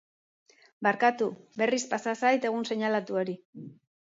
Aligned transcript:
Barkatu, 0.87 1.27
berriz 1.63 1.81
pasa 1.91 2.15
zait 2.25 2.51
egun 2.51 2.67
seinalatu 2.71 3.21
hori. 3.25 3.37